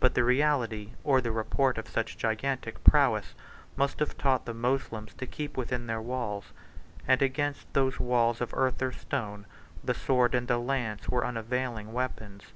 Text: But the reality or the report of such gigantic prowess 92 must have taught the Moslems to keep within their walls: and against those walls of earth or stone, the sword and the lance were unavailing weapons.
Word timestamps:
But 0.00 0.12
the 0.12 0.22
reality 0.22 0.90
or 1.02 1.22
the 1.22 1.32
report 1.32 1.78
of 1.78 1.88
such 1.88 2.18
gigantic 2.18 2.84
prowess 2.84 3.32
92 3.78 3.78
must 3.78 3.98
have 4.00 4.18
taught 4.18 4.44
the 4.44 4.52
Moslems 4.52 5.14
to 5.14 5.26
keep 5.26 5.56
within 5.56 5.86
their 5.86 6.02
walls: 6.02 6.52
and 7.08 7.22
against 7.22 7.72
those 7.72 7.98
walls 7.98 8.42
of 8.42 8.52
earth 8.52 8.82
or 8.82 8.92
stone, 8.92 9.46
the 9.82 9.94
sword 9.94 10.34
and 10.34 10.46
the 10.46 10.58
lance 10.58 11.08
were 11.08 11.24
unavailing 11.24 11.94
weapons. 11.94 12.52